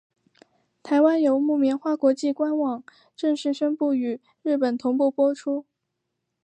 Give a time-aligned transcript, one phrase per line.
[0.81, 2.83] 台湾由木棉花国际官网
[3.15, 5.63] 正式宣布与日本同步播出。